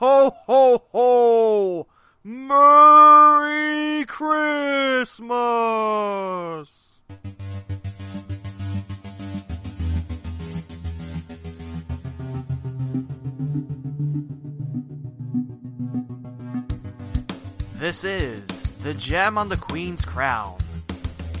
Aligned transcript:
Ho, 0.00 0.34
ho, 0.46 0.82
ho! 0.92 1.86
Merry 2.24 4.06
Christmas! 4.06 5.28
This 17.74 18.02
is 18.04 18.48
The 18.82 18.94
Gem 18.94 19.36
on 19.36 19.50
the 19.50 19.58
Queen's 19.58 20.06
Crown, 20.06 20.56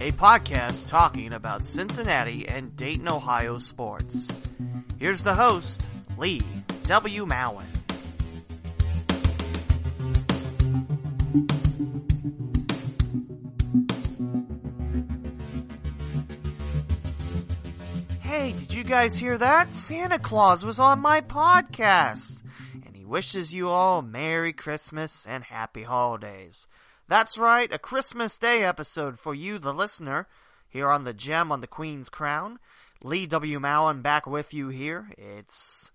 a 0.02 0.12
podcast 0.12 0.90
talking 0.90 1.32
about 1.32 1.64
Cincinnati 1.64 2.46
and 2.46 2.76
Dayton, 2.76 3.10
Ohio 3.10 3.56
sports. 3.56 4.30
Here's 4.98 5.22
the 5.22 5.32
host, 5.32 5.88
Lee 6.18 6.42
W. 6.82 7.24
Mowen. 7.24 7.79
Hey, 11.30 11.38
did 18.58 18.74
you 18.74 18.82
guys 18.82 19.16
hear 19.16 19.38
that? 19.38 19.76
Santa 19.76 20.18
Claus 20.18 20.64
was 20.64 20.80
on 20.80 20.98
my 20.98 21.20
podcast, 21.20 22.42
and 22.84 22.96
he 22.96 23.04
wishes 23.04 23.54
you 23.54 23.68
all 23.68 24.02
Merry 24.02 24.52
Christmas 24.52 25.24
and 25.28 25.44
Happy 25.44 25.84
Holidays. 25.84 26.66
That's 27.06 27.38
right, 27.38 27.72
a 27.72 27.78
Christmas 27.78 28.36
Day 28.36 28.64
episode 28.64 29.20
for 29.20 29.32
you, 29.32 29.60
the 29.60 29.72
listener, 29.72 30.26
here 30.68 30.90
on 30.90 31.04
the 31.04 31.14
Gem 31.14 31.52
on 31.52 31.60
the 31.60 31.68
Queen's 31.68 32.08
Crown. 32.08 32.58
Lee 33.04 33.26
W. 33.26 33.60
Mowen 33.60 34.02
back 34.02 34.26
with 34.26 34.52
you 34.52 34.70
here. 34.70 35.10
It's 35.16 35.92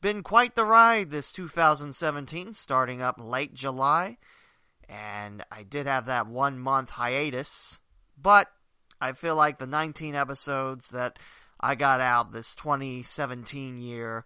been 0.00 0.22
quite 0.22 0.54
the 0.54 0.64
ride 0.64 1.10
this 1.10 1.32
2017, 1.32 2.52
starting 2.52 3.02
up 3.02 3.16
late 3.18 3.54
July, 3.54 4.18
and 4.88 5.44
I 5.50 5.62
did 5.62 5.86
have 5.86 6.06
that 6.06 6.26
one 6.26 6.58
month 6.58 6.90
hiatus, 6.90 7.80
but 8.20 8.48
I 9.00 9.12
feel 9.12 9.36
like 9.36 9.58
the 9.58 9.66
19 9.66 10.14
episodes 10.14 10.88
that 10.88 11.18
I 11.60 11.74
got 11.74 12.00
out 12.00 12.32
this 12.32 12.54
2017 12.54 13.78
year, 13.78 14.24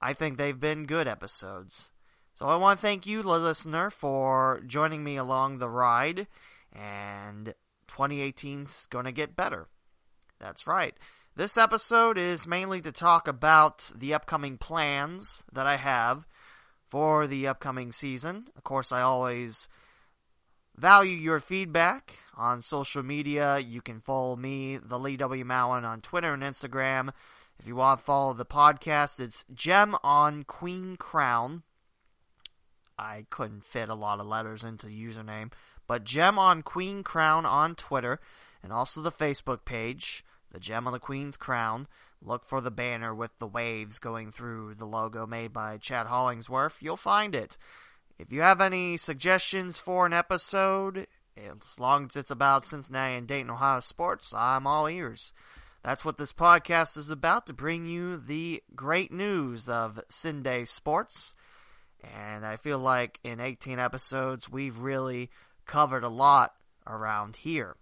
I 0.00 0.12
think 0.14 0.38
they've 0.38 0.58
been 0.58 0.86
good 0.86 1.06
episodes. 1.06 1.90
So 2.34 2.46
I 2.46 2.56
want 2.56 2.78
to 2.78 2.82
thank 2.82 3.06
you, 3.06 3.22
listener, 3.22 3.90
for 3.90 4.62
joining 4.66 5.04
me 5.04 5.16
along 5.16 5.58
the 5.58 5.68
ride, 5.68 6.26
and 6.72 7.54
2018's 7.88 8.86
going 8.86 9.04
to 9.04 9.12
get 9.12 9.36
better. 9.36 9.68
That's 10.38 10.66
right. 10.66 10.94
This 11.36 11.56
episode 11.56 12.16
is 12.16 12.46
mainly 12.46 12.80
to 12.80 12.92
talk 12.92 13.28
about 13.28 13.92
the 13.94 14.14
upcoming 14.14 14.56
plans 14.56 15.42
that 15.52 15.66
I 15.66 15.76
have 15.76 16.26
for 16.88 17.26
the 17.26 17.46
upcoming 17.46 17.92
season. 17.92 18.48
Of 18.56 18.64
course, 18.64 18.90
I 18.90 19.02
always 19.02 19.68
value 20.80 21.16
your 21.16 21.40
feedback 21.40 22.16
on 22.36 22.62
social 22.62 23.02
media. 23.02 23.58
You 23.58 23.82
can 23.82 24.00
follow 24.00 24.34
me, 24.34 24.78
the 24.78 24.98
Lee 24.98 25.16
W. 25.18 25.44
Mowen, 25.44 25.84
on 25.84 26.00
Twitter 26.00 26.32
and 26.32 26.42
Instagram. 26.42 27.10
If 27.58 27.66
you 27.66 27.76
want 27.76 28.00
to 28.00 28.04
follow 28.04 28.32
the 28.32 28.46
podcast, 28.46 29.20
it's 29.20 29.44
Gem 29.54 29.94
on 30.02 30.44
Queen 30.44 30.96
Crown. 30.96 31.62
I 32.98 33.26
couldn't 33.28 33.64
fit 33.64 33.90
a 33.90 33.94
lot 33.94 34.20
of 34.20 34.26
letters 34.26 34.64
into 34.64 34.86
the 34.86 35.04
username, 35.04 35.52
but 35.86 36.04
Gem 36.04 36.38
on 36.38 36.62
Queen 36.62 37.02
Crown 37.02 37.44
on 37.44 37.74
Twitter 37.74 38.18
and 38.62 38.72
also 38.72 39.02
the 39.02 39.12
Facebook 39.12 39.66
page, 39.66 40.24
the 40.50 40.60
Gem 40.60 40.86
on 40.86 40.94
the 40.94 40.98
Queen's 40.98 41.36
Crown. 41.36 41.86
Look 42.22 42.46
for 42.46 42.60
the 42.62 42.70
banner 42.70 43.14
with 43.14 43.38
the 43.38 43.46
waves 43.46 43.98
going 43.98 44.32
through 44.32 44.74
the 44.74 44.86
logo 44.86 45.26
made 45.26 45.52
by 45.52 45.76
Chad 45.76 46.06
Hollingsworth. 46.06 46.78
You'll 46.82 46.96
find 46.96 47.34
it. 47.34 47.56
If 48.20 48.32
you 48.34 48.42
have 48.42 48.60
any 48.60 48.98
suggestions 48.98 49.78
for 49.78 50.04
an 50.04 50.12
episode, 50.12 51.06
as 51.38 51.80
long 51.80 52.04
as 52.04 52.16
it's 52.16 52.30
about 52.30 52.66
Cincinnati 52.66 53.14
and 53.14 53.26
Dayton, 53.26 53.48
Ohio 53.48 53.80
sports, 53.80 54.34
I'm 54.36 54.66
all 54.66 54.88
ears. 54.88 55.32
That's 55.82 56.04
what 56.04 56.18
this 56.18 56.34
podcast 56.34 56.98
is 56.98 57.08
about 57.08 57.46
to 57.46 57.54
bring 57.54 57.86
you 57.86 58.18
the 58.18 58.62
great 58.76 59.10
news 59.10 59.70
of 59.70 59.98
Cinday 60.10 60.68
sports. 60.68 61.34
And 62.14 62.44
I 62.44 62.56
feel 62.56 62.78
like 62.78 63.18
in 63.24 63.40
18 63.40 63.78
episodes, 63.78 64.50
we've 64.50 64.78
really 64.80 65.30
covered 65.64 66.04
a 66.04 66.10
lot 66.10 66.52
around 66.86 67.36
here. 67.36 67.74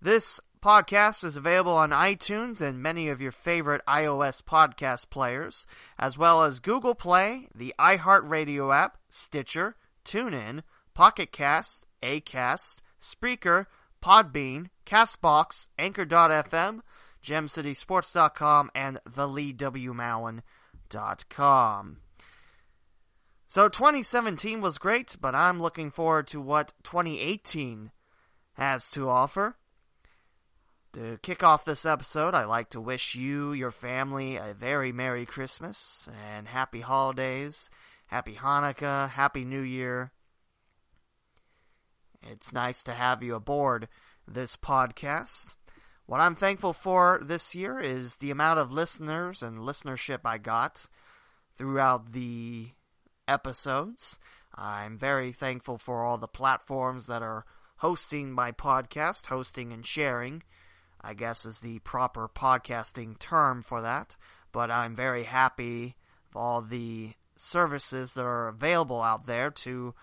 This 0.00 0.38
podcast 0.64 1.22
is 1.24 1.36
available 1.36 1.76
on 1.76 1.90
iTunes 1.90 2.62
and 2.62 2.82
many 2.82 3.10
of 3.10 3.20
your 3.20 3.30
favorite 3.30 3.82
iOS 3.86 4.42
podcast 4.42 5.10
players, 5.10 5.66
as 5.98 6.16
well 6.16 6.42
as 6.42 6.58
Google 6.58 6.94
Play, 6.94 7.48
the 7.54 7.74
iHeartRadio 7.78 8.74
app, 8.74 8.96
Stitcher, 9.10 9.76
TuneIn, 10.06 10.62
Pocket 10.94 11.32
Cast, 11.32 11.84
Acast, 12.02 12.76
Spreaker, 12.98 13.66
Podbean, 14.02 14.70
Castbox, 14.86 15.66
Anchor.fm, 15.78 16.80
GemCitySports.com, 17.22 18.70
and 18.74 19.00
TheLeeWMowen.com. 19.06 21.96
So 23.46 23.68
2017 23.68 24.62
was 24.62 24.78
great, 24.78 25.14
but 25.20 25.34
I'm 25.34 25.60
looking 25.60 25.90
forward 25.90 26.26
to 26.28 26.40
what 26.40 26.72
2018 26.84 27.90
has 28.54 28.88
to 28.92 29.10
offer. 29.10 29.58
To 30.94 31.18
kick 31.22 31.42
off 31.42 31.64
this 31.64 31.84
episode, 31.84 32.34
I'd 32.34 32.44
like 32.44 32.70
to 32.70 32.80
wish 32.80 33.16
you, 33.16 33.52
your 33.52 33.72
family, 33.72 34.36
a 34.36 34.54
very 34.56 34.92
Merry 34.92 35.26
Christmas 35.26 36.08
and 36.24 36.46
Happy 36.46 36.82
Holidays, 36.82 37.68
Happy 38.06 38.34
Hanukkah, 38.34 39.10
Happy 39.10 39.44
New 39.44 39.62
Year. 39.62 40.12
It's 42.22 42.52
nice 42.52 42.84
to 42.84 42.94
have 42.94 43.24
you 43.24 43.34
aboard 43.34 43.88
this 44.28 44.54
podcast. 44.54 45.56
What 46.06 46.20
I'm 46.20 46.36
thankful 46.36 46.72
for 46.72 47.20
this 47.20 47.56
year 47.56 47.80
is 47.80 48.14
the 48.14 48.30
amount 48.30 48.60
of 48.60 48.70
listeners 48.70 49.42
and 49.42 49.58
listenership 49.58 50.20
I 50.24 50.38
got 50.38 50.86
throughout 51.58 52.12
the 52.12 52.68
episodes. 53.26 54.20
I'm 54.54 54.96
very 54.96 55.32
thankful 55.32 55.78
for 55.78 56.04
all 56.04 56.18
the 56.18 56.28
platforms 56.28 57.08
that 57.08 57.22
are 57.22 57.46
hosting 57.78 58.30
my 58.30 58.52
podcast, 58.52 59.26
hosting 59.26 59.72
and 59.72 59.84
sharing, 59.84 60.44
I 61.04 61.14
guess 61.14 61.44
is 61.44 61.60
the 61.60 61.80
proper 61.80 62.28
podcasting 62.28 63.18
term 63.18 63.62
for 63.62 63.82
that. 63.82 64.16
But 64.52 64.70
I'm 64.70 64.96
very 64.96 65.24
happy 65.24 65.96
for 66.30 66.40
all 66.40 66.62
the 66.62 67.12
services 67.36 68.14
that 68.14 68.22
are 68.22 68.48
available 68.48 69.02
out 69.02 69.26
there 69.26 69.50
to 69.50 69.94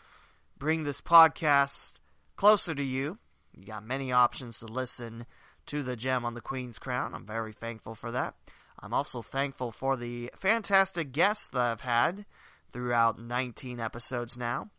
bring 0.57 0.83
this 0.83 1.01
podcast 1.01 1.93
closer 2.35 2.75
to 2.75 2.83
you. 2.83 3.17
You 3.53 3.65
got 3.65 3.85
many 3.85 4.11
options 4.11 4.59
to 4.59 4.67
listen 4.67 5.25
to 5.67 5.83
the 5.83 5.95
gem 5.95 6.25
on 6.25 6.33
the 6.33 6.41
Queen's 6.41 6.79
Crown. 6.79 7.13
I'm 7.13 7.25
very 7.25 7.53
thankful 7.53 7.95
for 7.95 8.11
that. 8.11 8.35
I'm 8.79 8.93
also 8.93 9.21
thankful 9.21 9.71
for 9.71 9.95
the 9.95 10.31
fantastic 10.35 11.11
guests 11.11 11.47
that 11.49 11.61
I've 11.61 11.81
had 11.81 12.25
throughout 12.71 13.19
19 13.19 13.79
episodes 13.79 14.37
now. 14.37 14.69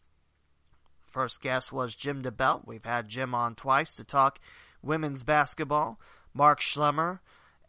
First 1.06 1.40
guest 1.42 1.72
was 1.72 1.94
Jim 1.94 2.22
DeBelt. 2.22 2.66
We've 2.66 2.84
had 2.84 3.08
Jim 3.08 3.34
on 3.34 3.54
twice 3.54 3.94
to 3.96 4.04
talk 4.04 4.40
women's 4.82 5.24
basketball. 5.24 6.00
Mark 6.34 6.60
Schlemmer, 6.60 7.20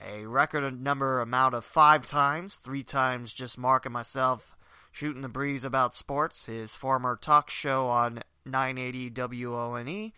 a 0.01 0.25
record 0.25 0.81
number 0.81 1.19
amount 1.21 1.53
of 1.53 1.65
five 1.65 2.07
times, 2.07 2.55
three 2.55 2.83
times 2.83 3.33
just 3.33 3.57
Mark 3.57 3.85
and 3.85 3.93
myself 3.93 4.55
shooting 4.91 5.21
the 5.21 5.27
breeze 5.27 5.63
about 5.63 5.93
sports. 5.93 6.45
His 6.45 6.75
former 6.75 7.15
talk 7.15 7.49
show 7.49 7.87
on 7.87 8.23
980 8.45 9.09
WONE, 9.09 10.13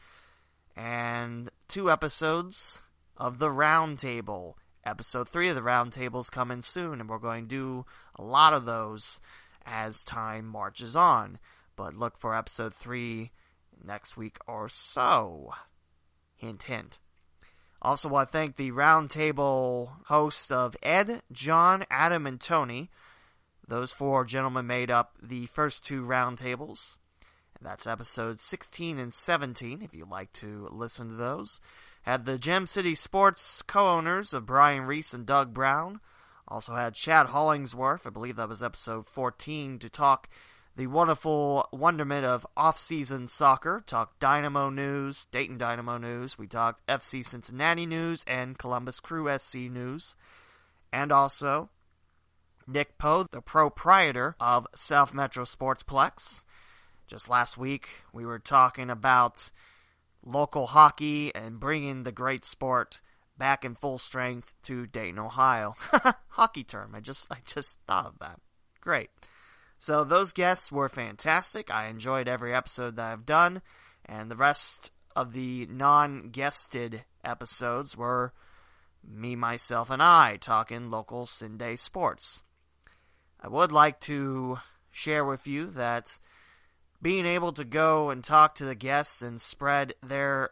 and 0.76 1.50
two 1.68 1.92
episodes 1.92 2.82
of 3.18 3.40
the 3.40 3.50
Roundtable. 3.50 4.56
Episode 4.86 5.28
three 5.28 5.50
of 5.50 5.56
the 5.56 5.62
Roundtable's 5.62 6.30
coming 6.30 6.62
soon, 6.62 7.00
and 7.00 7.10
we're 7.10 7.18
going 7.18 7.46
to 7.46 7.50
do 7.50 7.86
a 8.16 8.24
lot 8.24 8.54
of 8.54 8.66
those 8.66 9.20
as 9.66 10.04
time 10.04 10.46
marches 10.46 10.96
on. 10.96 11.40
But 11.76 11.96
look 11.96 12.18
for 12.18 12.36
episode 12.36 12.74
3 12.74 13.32
next 13.84 14.16
week 14.16 14.38
or 14.48 14.70
so. 14.70 15.52
Hint, 16.36 16.64
hint. 16.64 17.00
Also, 17.82 18.10
want 18.10 18.30
to 18.30 18.32
thank 18.32 18.56
the 18.56 18.72
roundtable 18.72 19.90
hosts 20.06 20.52
of 20.52 20.76
Ed, 20.82 21.22
John, 21.32 21.86
Adam, 21.90 22.26
and 22.26 22.42
Tony. 22.42 22.90
Those 23.68 23.92
four 23.92 24.26
gentlemen 24.26 24.68
made 24.68 24.90
up 24.90 25.16
the 25.22 25.46
first 25.48 25.86
two 25.86 26.04
roundtables. 26.04 26.98
That's 27.62 27.88
episodes 27.88 28.44
16 28.44 29.00
and 29.00 29.14
17, 29.14 29.82
if 29.82 29.94
you'd 29.94 30.10
like 30.10 30.32
to 30.34 30.68
listen 30.72 31.10
to 31.10 31.16
those. 31.16 31.62
Had 32.04 32.26
the 32.26 32.38
Gem 32.38 32.68
City 32.68 32.94
Sports 32.94 33.62
co 33.64 33.88
owners 33.88 34.34
of 34.34 34.46
Brian 34.46 34.84
Reese 34.84 35.14
and 35.14 35.26
Doug 35.26 35.54
Brown. 35.54 36.00
Also 36.48 36.76
had 36.76 36.94
Chad 36.94 37.28
Hollingsworth, 37.28 38.06
I 38.06 38.12
believe 38.12 38.36
that 38.36 38.50
was 38.50 38.62
episode 38.62 39.08
14, 39.08 39.80
to 39.80 39.90
talk 39.90 40.30
the 40.76 40.88
wonderful 40.88 41.68
wonderment 41.72 42.26
of 42.26 42.46
off-season 42.58 43.28
soccer. 43.28 43.82
Talk 43.86 44.20
Dynamo 44.20 44.70
news, 44.70 45.26
Dayton 45.32 45.58
Dynamo 45.58 45.98
news. 45.98 46.38
We 46.38 46.48
talked 46.48 46.86
FC 46.88 47.26
Cincinnati 47.26 47.86
news 47.86 48.24
and 48.28 48.58
Columbus 48.58 49.00
Crew 49.00 49.30
SC 49.38 49.56
news. 49.56 50.16
And 50.92 51.12
also 51.12 51.70
Nick 52.68 52.98
Poe, 52.98 53.28
the 53.32 53.42
proprietor 53.42 54.36
of 54.40 54.68
South 54.76 55.14
Metro 55.14 55.46
Sportsplex. 55.46 56.44
Just 57.08 57.30
last 57.30 57.58
week, 57.58 57.88
we 58.12 58.26
were 58.26 58.40
talking 58.40 58.90
about 58.90 59.52
local 60.26 60.68
hockey 60.68 61.34
and 61.34 61.60
bringing 61.60 62.04
the 62.04 62.12
great 62.12 62.44
sport 62.44 63.00
back 63.38 63.64
in 63.64 63.76
full 63.76 63.98
strength 63.98 64.52
to 64.64 64.88
Dayton, 64.88 65.20
Ohio. 65.20 65.76
hockey 66.30 66.64
term. 66.64 66.96
I 66.96 67.00
just 67.00 67.28
I 67.32 67.38
just 67.46 67.80
thought 67.88 68.08
of 68.08 68.20
that. 68.20 68.40
Great. 68.82 69.10
So 69.86 70.04
those 70.04 70.34
guests 70.34 70.72
were 70.72 70.90
fantastic. 70.90 71.70
I 71.70 71.90
enjoyed 71.90 72.28
every 72.28 72.56
episode 72.56 72.96
that 72.96 73.06
I've 73.06 73.24
done, 73.24 73.62
and 74.04 74.32
the 74.32 74.36
rest 74.36 74.90
of 75.16 75.32
the 75.32 75.68
non-guested 75.68 77.04
episodes 77.24 77.96
were 77.96 78.34
me, 79.08 79.36
myself, 79.36 79.92
and 79.92 80.02
I 80.02 80.38
talking 80.42 80.90
local 80.90 81.28
Cinday 81.28 81.78
sports. 81.78 82.42
I 83.40 83.48
would 83.48 83.72
like 83.72 84.00
to 84.00 84.58
share 84.90 85.24
with 85.24 85.46
you 85.46 85.70
that 85.76 86.18
being 87.00 87.28
able 87.28 87.52
to 87.52 87.64
go 87.64 88.10
and 88.10 88.24
talk 88.24 88.56
to 88.56 88.66
the 88.66 88.74
guests 88.74 89.22
and 89.22 89.40
spread 89.40 89.94
their 90.02 90.50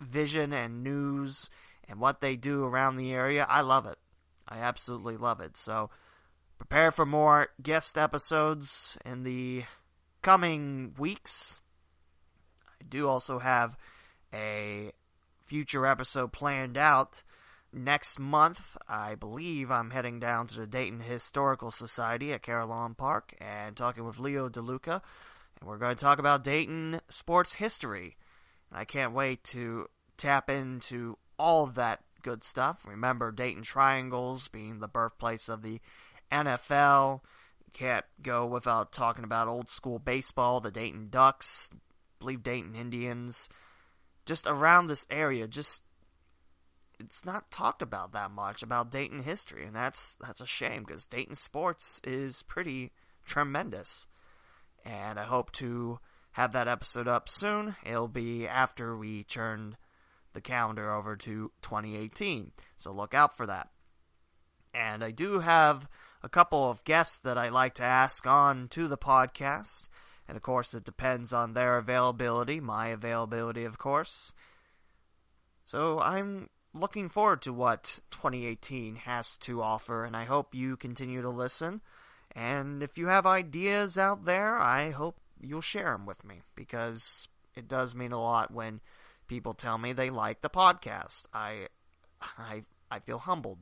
vision 0.00 0.52
and 0.52 0.82
news 0.82 1.50
and 1.88 2.00
what 2.00 2.20
they 2.20 2.34
do 2.34 2.64
around 2.64 2.96
the 2.96 3.12
area, 3.12 3.46
I 3.48 3.60
love 3.60 3.86
it. 3.86 3.98
I 4.48 4.58
absolutely 4.58 5.16
love 5.16 5.40
it. 5.40 5.56
So 5.56 5.88
prepare 6.58 6.90
for 6.90 7.06
more 7.06 7.48
guest 7.62 7.98
episodes 7.98 8.98
in 9.04 9.22
the 9.22 9.64
coming 10.22 10.94
weeks. 10.98 11.60
I 12.80 12.84
do 12.88 13.08
also 13.08 13.38
have 13.38 13.76
a 14.32 14.92
future 15.44 15.86
episode 15.86 16.32
planned 16.32 16.76
out 16.76 17.22
next 17.72 18.18
month. 18.18 18.76
I 18.88 19.14
believe 19.14 19.70
I'm 19.70 19.90
heading 19.90 20.18
down 20.18 20.46
to 20.48 20.60
the 20.60 20.66
Dayton 20.66 21.00
Historical 21.00 21.70
Society 21.70 22.32
at 22.32 22.42
Carillon 22.42 22.94
Park 22.94 23.34
and 23.38 23.76
talking 23.76 24.04
with 24.04 24.18
Leo 24.18 24.48
DeLuca. 24.48 25.00
And 25.60 25.68
we're 25.68 25.78
going 25.78 25.96
to 25.96 26.00
talk 26.00 26.18
about 26.18 26.44
Dayton 26.44 27.00
sports 27.08 27.54
history. 27.54 28.16
I 28.72 28.84
can't 28.84 29.12
wait 29.12 29.44
to 29.44 29.88
tap 30.16 30.50
into 30.50 31.18
all 31.38 31.66
that 31.66 32.00
good 32.22 32.42
stuff. 32.42 32.84
Remember 32.86 33.30
Dayton 33.30 33.62
Triangles 33.62 34.48
being 34.48 34.80
the 34.80 34.88
birthplace 34.88 35.48
of 35.48 35.62
the 35.62 35.80
NFL. 36.30 37.20
Can't 37.72 38.04
go 38.22 38.46
without 38.46 38.92
talking 38.92 39.24
about 39.24 39.48
old 39.48 39.68
school 39.68 39.98
baseball, 39.98 40.60
the 40.60 40.70
Dayton 40.70 41.08
Ducks, 41.10 41.68
I 41.72 41.76
believe 42.20 42.42
Dayton 42.42 42.74
Indians. 42.74 43.48
Just 44.24 44.46
around 44.46 44.86
this 44.86 45.06
area, 45.10 45.46
just 45.46 45.82
it's 46.98 47.24
not 47.24 47.50
talked 47.50 47.82
about 47.82 48.12
that 48.12 48.30
much 48.30 48.62
about 48.62 48.90
Dayton 48.90 49.22
history, 49.22 49.66
and 49.66 49.76
that's 49.76 50.16
that's 50.20 50.40
a 50.40 50.46
shame 50.46 50.84
because 50.84 51.06
Dayton 51.06 51.34
sports 51.34 52.00
is 52.04 52.42
pretty 52.42 52.92
tremendous. 53.24 54.06
And 54.84 55.18
I 55.18 55.24
hope 55.24 55.52
to 55.52 55.98
have 56.32 56.52
that 56.52 56.68
episode 56.68 57.08
up 57.08 57.28
soon. 57.28 57.76
It'll 57.84 58.08
be 58.08 58.46
after 58.46 58.96
we 58.96 59.24
turn 59.24 59.76
the 60.32 60.40
calendar 60.40 60.92
over 60.92 61.16
to 61.16 61.50
2018, 61.62 62.52
so 62.76 62.92
look 62.92 63.14
out 63.14 63.36
for 63.36 63.46
that. 63.46 63.68
And 64.76 65.02
I 65.02 65.10
do 65.10 65.40
have 65.40 65.88
a 66.22 66.28
couple 66.28 66.68
of 66.68 66.84
guests 66.84 67.18
that 67.18 67.38
I 67.38 67.48
like 67.48 67.74
to 67.76 67.84
ask 67.84 68.26
on 68.26 68.68
to 68.68 68.88
the 68.88 68.98
podcast. 68.98 69.88
And 70.28 70.36
of 70.36 70.42
course, 70.42 70.74
it 70.74 70.84
depends 70.84 71.32
on 71.32 71.54
their 71.54 71.78
availability, 71.78 72.60
my 72.60 72.88
availability, 72.88 73.64
of 73.64 73.78
course. 73.78 74.32
So 75.64 76.00
I'm 76.00 76.50
looking 76.74 77.08
forward 77.08 77.42
to 77.42 77.52
what 77.52 78.00
2018 78.10 78.96
has 78.96 79.36
to 79.38 79.62
offer, 79.62 80.04
and 80.04 80.16
I 80.16 80.24
hope 80.24 80.54
you 80.54 80.76
continue 80.76 81.22
to 81.22 81.30
listen. 81.30 81.80
And 82.32 82.82
if 82.82 82.98
you 82.98 83.06
have 83.06 83.24
ideas 83.24 83.96
out 83.96 84.24
there, 84.26 84.58
I 84.58 84.90
hope 84.90 85.16
you'll 85.40 85.60
share 85.60 85.92
them 85.92 86.06
with 86.06 86.24
me 86.24 86.42
because 86.54 87.28
it 87.54 87.68
does 87.68 87.94
mean 87.94 88.12
a 88.12 88.20
lot 88.20 88.52
when 88.52 88.80
people 89.26 89.54
tell 89.54 89.78
me 89.78 89.92
they 89.92 90.10
like 90.10 90.42
the 90.42 90.50
podcast. 90.50 91.22
I 91.32 91.68
I 92.20 92.64
I 92.90 92.98
feel 92.98 93.18
humbled. 93.18 93.58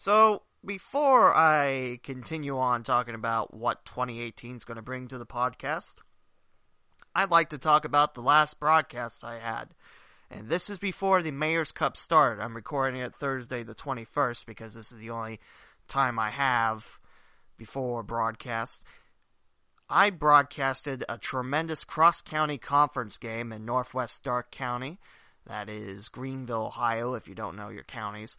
So, 0.00 0.44
before 0.64 1.36
I 1.36 2.00
continue 2.02 2.56
on 2.56 2.84
talking 2.84 3.14
about 3.14 3.52
what 3.52 3.84
2018 3.84 4.56
is 4.56 4.64
going 4.64 4.76
to 4.76 4.82
bring 4.82 5.08
to 5.08 5.18
the 5.18 5.26
podcast, 5.26 5.96
I'd 7.14 7.30
like 7.30 7.50
to 7.50 7.58
talk 7.58 7.84
about 7.84 8.14
the 8.14 8.22
last 8.22 8.58
broadcast 8.58 9.24
I 9.24 9.40
had. 9.40 9.74
And 10.30 10.48
this 10.48 10.70
is 10.70 10.78
before 10.78 11.22
the 11.22 11.32
Mayor's 11.32 11.70
Cup 11.70 11.98
started. 11.98 12.42
I'm 12.42 12.56
recording 12.56 13.02
it 13.02 13.14
Thursday 13.14 13.62
the 13.62 13.74
21st 13.74 14.46
because 14.46 14.72
this 14.72 14.90
is 14.90 14.98
the 15.00 15.10
only 15.10 15.38
time 15.86 16.18
I 16.18 16.30
have 16.30 16.98
before 17.58 18.02
broadcast. 18.02 18.82
I 19.90 20.08
broadcasted 20.08 21.04
a 21.10 21.18
tremendous 21.18 21.84
cross 21.84 22.22
county 22.22 22.56
conference 22.56 23.18
game 23.18 23.52
in 23.52 23.66
northwest 23.66 24.24
Darke 24.24 24.50
County. 24.50 24.98
That 25.46 25.68
is 25.68 26.08
Greenville, 26.08 26.68
Ohio, 26.68 27.12
if 27.12 27.28
you 27.28 27.34
don't 27.34 27.56
know 27.56 27.68
your 27.68 27.84
counties. 27.84 28.38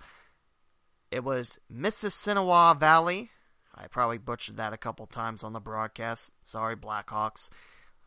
It 1.11 1.25
was 1.25 1.59
Mississinewa 1.71 2.79
Valley. 2.79 3.31
I 3.75 3.87
probably 3.87 4.17
butchered 4.17 4.55
that 4.55 4.71
a 4.71 4.77
couple 4.77 5.05
times 5.05 5.43
on 5.43 5.51
the 5.51 5.59
broadcast. 5.59 6.31
Sorry, 6.43 6.77
Blackhawks. 6.77 7.49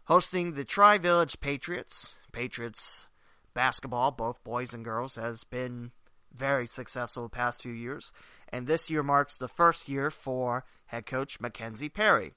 Hosting 0.05 0.55
the 0.55 0.65
Tri 0.65 0.97
Village 0.97 1.39
Patriots. 1.41 2.17
Patriots 2.33 3.07
basketball, 3.53 4.11
both 4.11 4.43
boys 4.43 4.73
and 4.73 4.85
girls, 4.85 5.17
has 5.17 5.45
been 5.45 5.93
very 6.35 6.67
successful 6.67 7.25
the 7.25 7.29
past 7.29 7.63
few 7.63 7.73
years. 7.73 8.11
And 8.49 8.67
this 8.67 8.89
year 8.89 9.03
marks 9.03 9.37
the 9.37 9.49
first 9.49 9.87
year 9.87 10.11
for 10.11 10.65
head 10.87 11.05
coach 11.05 11.41
Mackenzie 11.41 11.91
Perry. 11.91 12.33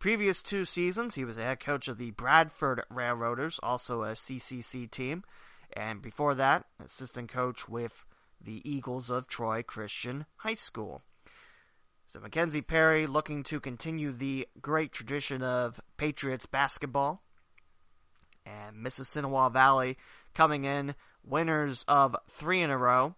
Previous 0.00 0.42
two 0.42 0.64
seasons, 0.64 1.14
he 1.14 1.24
was 1.24 1.38
a 1.38 1.42
head 1.42 1.60
coach 1.60 1.86
of 1.86 1.96
the 1.96 2.10
Bradford 2.10 2.82
Railroaders, 2.90 3.60
also 3.62 4.02
a 4.02 4.12
CCC 4.12 4.90
team. 4.90 5.22
And 5.72 6.02
before 6.02 6.34
that, 6.34 6.64
assistant 6.84 7.30
coach 7.30 7.68
with 7.68 8.04
the 8.44 8.60
Eagles 8.68 9.10
of 9.10 9.26
Troy 9.26 9.62
Christian 9.62 10.26
High 10.36 10.54
School. 10.54 11.02
So 12.06 12.20
Mackenzie 12.20 12.60
Perry 12.60 13.06
looking 13.06 13.42
to 13.44 13.60
continue 13.60 14.12
the 14.12 14.46
great 14.60 14.92
tradition 14.92 15.42
of 15.42 15.80
Patriots 15.96 16.46
basketball. 16.46 17.22
And 18.44 18.76
Mississinewa 18.76 19.52
Valley 19.52 19.96
coming 20.34 20.64
in 20.64 20.94
winners 21.24 21.84
of 21.88 22.16
three 22.28 22.60
in 22.60 22.70
a 22.70 22.76
row. 22.76 23.14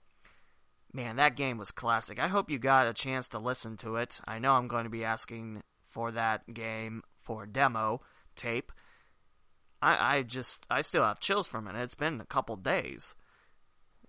Man, 0.92 1.16
that 1.16 1.34
game 1.34 1.58
was 1.58 1.72
classic. 1.72 2.20
I 2.20 2.28
hope 2.28 2.50
you 2.50 2.58
got 2.58 2.86
a 2.86 2.94
chance 2.94 3.26
to 3.28 3.38
listen 3.38 3.76
to 3.78 3.96
it. 3.96 4.20
I 4.26 4.38
know 4.38 4.52
I'm 4.52 4.68
going 4.68 4.84
to 4.84 4.90
be 4.90 5.04
asking 5.04 5.62
for 5.84 6.12
that 6.12 6.54
game 6.54 7.02
for 7.20 7.46
demo 7.46 8.00
tape. 8.36 8.70
I, 9.82 10.18
I 10.18 10.22
just, 10.22 10.66
I 10.70 10.82
still 10.82 11.02
have 11.02 11.18
chills 11.18 11.48
from 11.48 11.66
it. 11.66 11.74
It's 11.74 11.96
been 11.96 12.20
a 12.20 12.26
couple 12.26 12.56
days. 12.56 13.14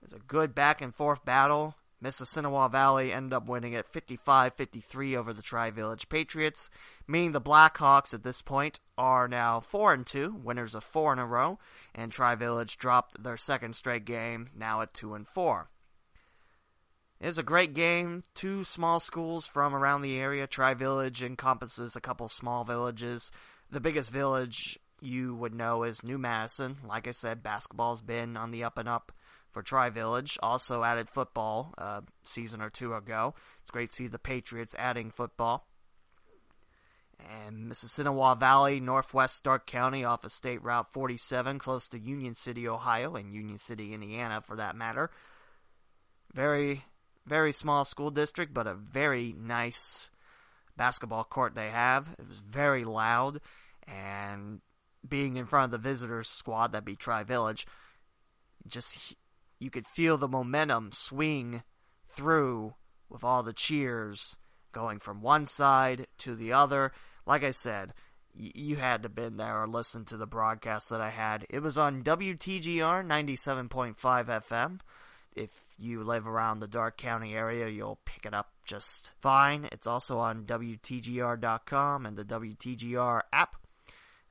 Was 0.06 0.14
a 0.14 0.20
good 0.20 0.54
back 0.54 0.82
and 0.82 0.94
forth 0.94 1.26
battle. 1.26 1.74
Mississinewa 2.04 2.72
Valley 2.72 3.12
ended 3.12 3.34
up 3.34 3.48
winning 3.48 3.74
at 3.74 3.92
55-53 3.92 5.18
over 5.18 5.34
the 5.34 5.42
Tri-Village 5.42 6.10
Patriots, 6.10 6.70
meaning 7.08 7.32
the 7.32 7.42
Blackhawks 7.42 8.14
at 8.14 8.22
this 8.22 8.44
point 8.44 8.80
are 9.00 9.28
now 9.28 9.60
4 9.60 9.94
and 9.94 10.06
2, 10.06 10.42
winners 10.44 10.76
of 10.76 10.84
4 10.84 11.14
in 11.14 11.18
a 11.18 11.26
row, 11.26 11.58
and 11.96 12.12
Tri-Village 12.12 12.78
dropped 12.78 13.24
their 13.24 13.36
second 13.36 13.76
straight 13.76 14.06
game, 14.06 14.50
now 14.56 14.82
at 14.82 14.94
2 14.94 15.16
and 15.16 15.28
4. 15.28 15.70
It 17.20 17.26
was 17.26 17.40
a 17.40 17.44
great 17.44 17.74
game. 17.74 18.22
Two 18.36 18.64
small 18.64 19.00
schools 19.00 19.48
from 19.48 19.74
around 19.74 20.04
the 20.04 20.20
area. 20.20 20.46
Tri-Village 20.46 21.24
encompasses 21.24 21.96
a 21.96 22.02
couple 22.02 22.30
small 22.30 22.64
villages. 22.64 23.32
The 23.72 23.80
biggest 23.80 24.12
village 24.12 24.78
you 25.02 25.34
would 25.34 25.56
know 25.56 25.82
is 25.82 26.04
New 26.04 26.20
Madison. 26.20 26.78
Like 26.86 27.08
I 27.08 27.12
said, 27.12 27.42
basketball's 27.42 28.04
been 28.04 28.38
on 28.38 28.52
the 28.52 28.64
up 28.64 28.78
and 28.78 28.88
up 28.88 29.12
for 29.56 29.64
Tri 29.64 29.90
Village. 29.90 30.38
Also 30.44 30.84
added 30.84 31.10
football 31.10 31.74
a 31.78 31.82
uh, 31.82 32.02
season 32.26 32.62
or 32.62 32.70
two 32.70 32.94
ago. 32.94 33.34
It's 33.62 33.72
great 33.72 33.90
to 33.90 33.96
see 33.96 34.08
the 34.08 34.20
Patriots 34.20 34.76
adding 34.78 35.12
football. 35.12 35.66
And 37.18 37.72
Mississinewa 37.72 38.38
Valley, 38.38 38.82
northwest 38.82 39.46
Darke 39.46 39.66
County, 39.66 40.04
off 40.04 40.26
of 40.26 40.34
State 40.34 40.62
Route 40.62 40.92
47, 40.92 41.58
close 41.60 41.88
to 41.88 41.98
Union 41.98 42.36
City, 42.36 42.68
Ohio, 42.68 43.16
and 43.16 43.34
Union 43.34 43.58
City, 43.58 43.94
Indiana, 43.94 44.42
for 44.42 44.58
that 44.58 44.76
matter. 44.76 45.10
Very, 46.34 46.84
very 47.26 47.54
small 47.54 47.86
school 47.86 48.12
district, 48.12 48.54
but 48.54 48.68
a 48.68 48.74
very 48.74 49.34
nice 49.40 50.10
basketball 50.76 51.24
court 51.24 51.56
they 51.56 51.70
have. 51.70 52.14
It 52.20 52.28
was 52.28 52.40
very 52.40 52.84
loud, 52.84 53.40
and 53.88 54.60
being 55.08 55.38
in 55.38 55.46
front 55.46 55.64
of 55.64 55.72
the 55.72 55.90
visitors 55.90 56.28
squad, 56.28 56.74
that'd 56.74 56.84
be 56.84 56.98
Tri 56.98 57.24
Village, 57.24 57.66
just 58.68 59.16
you 59.60 59.70
could 59.70 59.88
feel 59.88 60.18
the 60.18 60.28
momentum 60.28 60.92
swing 60.92 61.64
through 62.10 62.76
with 63.10 63.24
all 63.24 63.44
the 63.44 63.54
cheers 63.54 64.36
going 64.72 65.00
from 65.00 65.22
one 65.22 65.46
side 65.46 66.08
to 66.20 66.36
the 66.36 66.52
other. 66.54 66.92
Like 67.26 67.44
I 67.44 67.52
said, 67.52 67.94
y- 68.38 68.52
you 68.54 68.76
had 68.76 69.04
to 69.04 69.10
been 69.10 69.38
there 69.38 69.62
or 69.62 69.68
listen 69.68 70.06
to 70.06 70.18
the 70.18 70.26
broadcast 70.28 70.90
that 70.90 71.02
I 71.02 71.10
had. 71.10 71.46
It 71.50 71.62
was 71.62 71.78
on 71.78 72.02
WTGR 72.04 73.06
97.5 73.06 73.96
FM. 73.96 74.80
If 75.36 75.50
you 75.78 76.04
live 76.04 76.28
around 76.28 76.60
the 76.60 76.68
Darke 76.68 76.98
County 76.98 77.34
area, 77.36 77.68
you'll 77.68 78.00
pick 78.06 78.26
it 78.26 78.34
up 78.34 78.52
just 78.64 79.12
fine. 79.22 79.68
It's 79.72 79.88
also 79.88 80.18
on 80.20 80.46
WTGR.com 80.46 82.06
and 82.06 82.18
the 82.18 82.24
WTGR 82.24 83.22
app. 83.34 83.56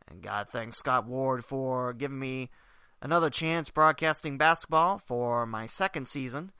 And 0.08 0.22
God 0.22 0.48
thanks 0.50 0.78
Scott 0.78 1.06
Ward 1.06 1.44
for 1.44 1.92
giving 1.92 2.18
me 2.18 2.50
another 3.04 3.28
chance 3.28 3.68
broadcasting 3.68 4.38
basketball 4.38 4.98
for 4.98 5.44
my 5.44 5.66
second 5.66 6.08
season 6.08 6.50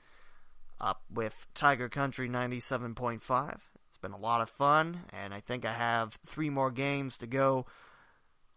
up 0.79 1.01
with 1.11 1.47
Tiger 1.55 1.89
Country 1.89 2.29
97.5. 2.29 3.57
It's 3.87 3.97
been 3.97 4.11
a 4.11 4.17
lot 4.17 4.41
of 4.41 4.49
fun, 4.51 4.99
and 5.11 5.33
I 5.33 5.39
think 5.39 5.65
I 5.65 5.73
have 5.73 6.19
three 6.23 6.51
more 6.51 6.69
games 6.69 7.17
to 7.17 7.27
go 7.27 7.65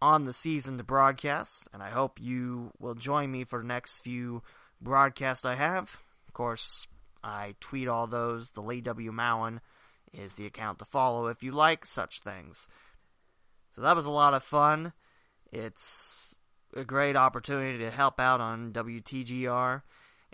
on 0.02 0.26
the 0.26 0.34
season 0.34 0.76
to 0.76 0.84
broadcast, 0.84 1.66
and 1.72 1.82
I 1.82 1.88
hope 1.88 2.20
you 2.20 2.72
will 2.78 2.94
join 2.94 3.32
me 3.32 3.44
for 3.44 3.60
the 3.60 3.66
next 3.66 4.00
few 4.00 4.42
broadcasts 4.82 5.46
I 5.46 5.54
have. 5.54 5.96
Of 6.26 6.34
course, 6.34 6.86
I 7.24 7.54
tweet 7.58 7.88
all 7.88 8.06
those. 8.06 8.50
The 8.50 8.60
Lee 8.60 8.82
W. 8.82 9.12
Mowen 9.12 9.60
is 10.12 10.34
the 10.34 10.44
account 10.44 10.80
to 10.80 10.84
follow 10.84 11.28
if 11.28 11.42
you 11.42 11.52
like 11.52 11.86
such 11.86 12.20
things. 12.20 12.68
So 13.70 13.80
that 13.80 13.96
was 13.96 14.04
a 14.04 14.10
lot 14.10 14.34
of 14.34 14.42
fun. 14.42 14.92
It's 15.50 16.27
a 16.78 16.84
great 16.84 17.16
opportunity 17.16 17.78
to 17.78 17.90
help 17.90 18.18
out 18.18 18.40
on 18.40 18.72
WTGR. 18.72 19.82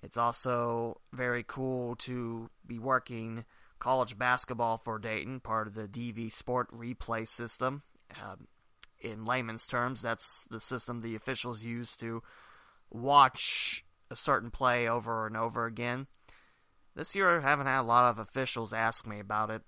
It's 0.03 0.17
also 0.17 1.01
very 1.13 1.45
cool 1.47 1.97
to 1.97 2.51
be 2.67 2.79
working 2.79 3.45
college 3.79 4.17
basketball 4.17 4.77
for 4.77 4.99
Dayton, 4.99 5.41
part 5.41 5.67
of 5.67 5.75
the 5.75 5.89
DVSport 5.89 6.67
replay 6.73 7.27
system. 7.27 7.83
Um, 8.23 8.47
in 9.01 9.25
layman's 9.25 9.67
terms, 9.67 10.03
that's 10.03 10.45
the 10.51 10.61
system 10.61 11.01
the 11.01 11.17
officials 11.17 11.65
use 11.65 11.97
to 11.97 12.23
watch 12.91 13.85
a 14.11 14.17
certain 14.17 14.51
play 14.51 14.89
over 14.89 15.27
and 15.27 15.37
over 15.37 15.67
again. 15.67 16.07
This 16.95 17.15
year, 17.15 17.39
I 17.39 17.43
haven't 17.43 17.67
had 17.67 17.81
a 17.81 17.83
lot 17.83 18.11
of 18.11 18.19
officials 18.19 18.73
ask 18.73 19.07
me 19.07 19.19
about 19.19 19.51
it 19.51 19.63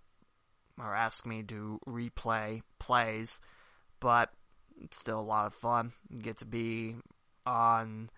or 0.78 0.95
ask 0.95 1.26
me 1.26 1.42
to 1.45 1.80
replay 1.87 2.62
plays, 2.78 3.40
but 4.00 4.30
still 4.90 5.21
a 5.21 5.23
lot 5.23 5.47
of 5.47 5.54
fun. 5.54 5.92
Get 6.18 6.38
to 6.38 6.45
be 6.45 6.97
on 7.45 8.11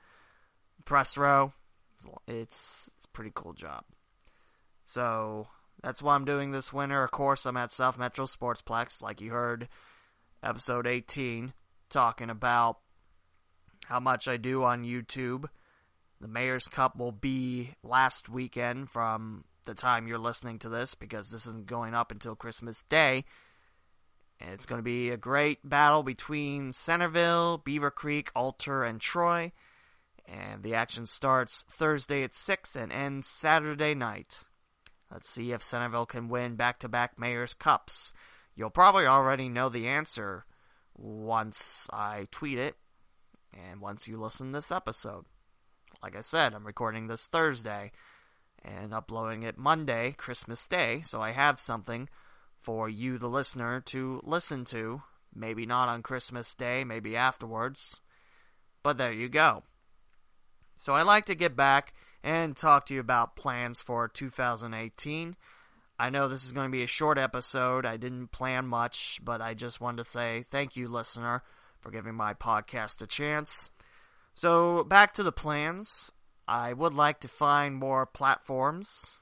press 0.84 1.16
row. 1.16 1.52
It's 2.26 2.90
it's 2.96 3.06
a 3.06 3.08
pretty 3.12 3.32
cool 3.34 3.52
job. 3.52 3.84
So 4.84 5.48
that's 5.82 6.02
why 6.02 6.14
I'm 6.14 6.24
doing 6.24 6.50
this 6.50 6.72
winter. 6.72 7.02
Of 7.02 7.10
course, 7.10 7.46
I'm 7.46 7.56
at 7.56 7.72
South 7.72 7.98
Metro 7.98 8.26
Sportsplex, 8.26 9.02
like 9.02 9.20
you 9.20 9.30
heard 9.30 9.68
episode 10.42 10.86
18, 10.86 11.52
talking 11.90 12.30
about 12.30 12.78
how 13.86 14.00
much 14.00 14.28
I 14.28 14.36
do 14.36 14.64
on 14.64 14.84
YouTube. 14.84 15.46
The 16.20 16.28
Mayor's 16.28 16.66
Cup 16.66 16.96
will 16.96 17.12
be 17.12 17.74
last 17.82 18.28
weekend 18.28 18.90
from 18.90 19.44
the 19.66 19.74
time 19.74 20.08
you're 20.08 20.18
listening 20.18 20.58
to 20.60 20.68
this 20.68 20.94
because 20.94 21.30
this 21.30 21.46
isn't 21.46 21.66
going 21.66 21.94
up 21.94 22.10
until 22.10 22.34
Christmas 22.34 22.82
Day. 22.88 23.24
It's 24.40 24.66
going 24.66 24.78
to 24.78 24.85
be 24.85 25.11
a 25.11 25.16
great 25.16 25.68
battle 25.68 26.02
between 26.02 26.73
Centerville, 26.73 27.62
Beavercreek, 27.64 28.28
Alter, 28.35 28.85
and 28.85 29.00
Troy. 29.00 29.52
And 30.26 30.62
the 30.62 30.75
action 30.75 31.07
starts 31.07 31.64
Thursday 31.71 32.23
at 32.23 32.35
6 32.35 32.76
and 32.76 32.92
ends 32.92 33.26
Saturday 33.26 33.95
night. 33.95 34.45
Let's 35.11 35.28
see 35.28 35.52
if 35.52 35.62
Centerville 35.62 36.07
can 36.07 36.28
win 36.28 36.57
back 36.57 36.78
to 36.80 36.88
back 36.88 37.18
Mayor's 37.18 37.54
Cups. 37.54 38.12
You'll 38.54 38.71
probably 38.71 39.07
already 39.07 39.49
know 39.49 39.68
the 39.68 39.88
answer 39.88 40.45
once 40.95 41.88
I 41.92 42.28
tweet 42.30 42.59
it 42.59 42.76
and 43.52 43.80
once 43.80 44.07
you 44.07 44.21
listen 44.21 44.49
to 44.49 44.59
this 44.59 44.71
episode. 44.71 45.25
Like 46.02 46.16
I 46.16 46.21
said, 46.21 46.54
I'm 46.54 46.66
recording 46.66 47.07
this 47.07 47.25
Thursday 47.25 47.92
and 48.62 48.92
uploading 48.92 49.45
it 49.45 49.57
Monday, 49.57 50.14
Christmas 50.16 50.66
Day, 50.66 51.00
so 51.04 51.23
I 51.23 51.33
have 51.33 51.59
something 51.59 52.09
for 52.62 52.88
you, 52.88 53.18
the 53.18 53.28
listener, 53.28 53.80
to 53.86 54.20
listen 54.24 54.64
to. 54.66 55.02
Maybe 55.34 55.66
not 55.66 55.88
on 55.88 56.02
Christmas 56.02 56.54
Day, 56.54 56.84
maybe 56.84 57.16
afterwards. 57.16 58.00
But 58.82 58.98
there 58.98 59.12
you 59.12 59.28
go. 59.28 59.62
So 60.76 60.94
I 60.94 61.02
like 61.02 61.26
to 61.26 61.34
get 61.34 61.56
back 61.56 61.94
and 62.22 62.56
talk 62.56 62.86
to 62.86 62.94
you 62.94 63.00
about 63.00 63.36
plans 63.36 63.80
for 63.80 64.08
2018. 64.08 65.36
I 65.98 66.10
know 66.10 66.28
this 66.28 66.44
is 66.44 66.52
going 66.52 66.68
to 66.68 66.76
be 66.76 66.84
a 66.84 66.88
short 66.88 67.18
episode. 67.18 67.84
I 67.84 67.96
didn't 67.96 68.28
plan 68.28 68.66
much, 68.66 69.20
but 69.24 69.40
I 69.40 69.54
just 69.54 69.80
wanted 69.80 70.04
to 70.04 70.10
say 70.10 70.44
thank 70.50 70.76
you, 70.76 70.86
listener, 70.86 71.42
for 71.80 71.90
giving 71.90 72.14
my 72.14 72.34
podcast 72.34 73.02
a 73.02 73.06
chance. 73.06 73.70
So, 74.34 74.84
back 74.84 75.14
to 75.14 75.24
the 75.24 75.32
plans. 75.32 76.12
I 76.46 76.72
would 76.72 76.94
like 76.94 77.20
to 77.20 77.28
find 77.28 77.74
more 77.74 78.06
platforms 78.06 79.18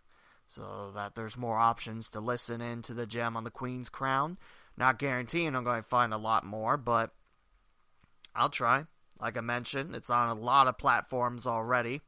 so 0.47 0.93
that 0.95 1.15
there's 1.15 1.37
more 1.37 1.59
options 1.59 2.09
to 2.11 2.21
listen 2.21 2.61
in 2.61 2.83
to 2.83 2.95
the 2.95 3.07
gem 3.07 3.37
on 3.37 3.45
the 3.45 3.50
Queen's 3.50 3.88
Crown. 3.88 4.38
Not 4.76 4.99
guaranteeing 4.99 5.55
I'm 5.55 5.65
going 5.65 5.83
to 5.83 5.88
find 5.88 6.12
a 6.12 6.19
lot 6.19 6.45
more, 6.45 6.76
but 6.76 7.12
I'll 8.35 8.50
try. 8.50 8.85
Like 9.21 9.37
I 9.37 9.41
mentioned, 9.41 9.95
it's 9.95 10.11
on 10.11 10.29
a 10.29 10.41
lot 10.41 10.69
of 10.69 10.79
platforms 10.79 11.47
already 11.47 12.03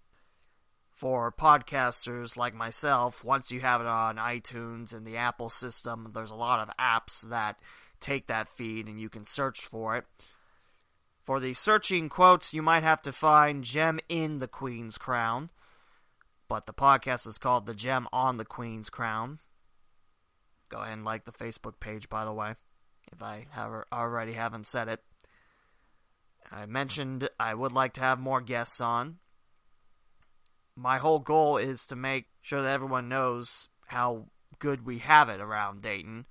for 0.98 1.30
podcasters 1.30 2.36
like 2.36 2.54
myself, 2.54 3.22
once 3.22 3.52
you 3.52 3.60
have 3.60 3.80
it 3.80 3.86
on 3.86 4.16
iTunes 4.16 4.92
and 4.92 5.06
the 5.06 5.16
Apple 5.16 5.48
system, 5.48 6.10
there's 6.12 6.32
a 6.32 6.36
lot 6.36 6.58
of 6.58 6.74
apps 6.76 7.20
that 7.28 7.60
take 8.00 8.26
that 8.26 8.48
feed 8.48 8.88
and 8.88 9.00
you 9.00 9.08
can 9.08 9.24
search 9.24 9.60
for 9.60 9.96
it. 9.96 10.04
For 11.24 11.38
the 11.38 11.54
searching 11.54 12.08
quotes, 12.08 12.52
you 12.52 12.62
might 12.62 12.82
have 12.82 13.00
to 13.02 13.12
find 13.12 13.62
Gem 13.62 14.00
in 14.08 14.40
the 14.40 14.48
Queen's 14.48 14.98
Crown, 14.98 15.50
but 16.48 16.66
the 16.66 16.72
podcast 16.72 17.26
is 17.26 17.38
called 17.38 17.66
The 17.66 17.74
Gem 17.74 18.08
on 18.12 18.36
the 18.36 18.44
Queen's 18.44 18.90
Crown. 18.90 19.38
Go 20.68 20.78
ahead 20.78 20.94
and 20.94 21.04
like 21.04 21.24
the 21.24 21.32
Facebook 21.32 21.80
page, 21.80 22.08
by 22.08 22.24
the 22.24 22.32
way, 22.32 22.54
if 23.12 23.22
I 23.22 23.46
have 23.50 23.84
already 23.92 24.32
haven't 24.32 24.66
said 24.66 24.88
it. 24.88 25.00
I 26.50 26.66
mentioned 26.66 27.28
I 27.38 27.54
would 27.54 27.72
like 27.72 27.94
to 27.94 28.00
have 28.00 28.18
more 28.18 28.40
guests 28.40 28.80
on 28.80 29.18
my 30.78 30.98
whole 30.98 31.18
goal 31.18 31.56
is 31.56 31.84
to 31.86 31.96
make 31.96 32.26
sure 32.40 32.62
that 32.62 32.72
everyone 32.72 33.08
knows 33.08 33.68
how 33.86 34.26
good 34.60 34.86
we 34.86 34.98
have 34.98 35.28
it 35.28 35.40
around 35.40 35.82
Dayton. 35.82 36.26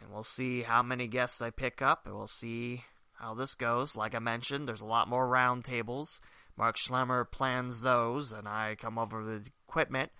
And 0.00 0.12
we'll 0.12 0.24
see 0.24 0.62
how 0.62 0.82
many 0.82 1.06
guests 1.06 1.40
I 1.40 1.50
pick 1.50 1.80
up, 1.80 2.04
and 2.04 2.14
we'll 2.14 2.26
see 2.26 2.82
how 3.14 3.34
this 3.34 3.54
goes. 3.54 3.94
Like 3.94 4.14
I 4.14 4.18
mentioned, 4.18 4.66
there's 4.66 4.80
a 4.80 4.86
lot 4.86 5.08
more 5.08 5.28
roundtables. 5.28 6.18
Mark 6.56 6.76
Schlemmer 6.76 7.28
plans 7.30 7.80
those, 7.80 8.32
and 8.32 8.48
I 8.48 8.76
come 8.78 8.98
over 8.98 9.22
with 9.22 9.48
equipment. 9.68 10.12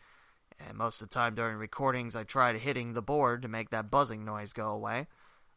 And 0.59 0.79
most 0.79 1.01
of 1.03 1.09
the 1.09 1.15
time 1.15 1.35
during 1.35 1.57
recordings, 1.57 2.17
I 2.17 2.25
try 2.25 2.57
hitting 2.57 2.93
the 2.93 3.03
board 3.03 3.43
to 3.43 3.49
make 3.49 3.71
that 3.71 3.91
buzzing 3.91 4.25
noise 4.25 4.53
go 4.53 4.69
away. 4.71 5.07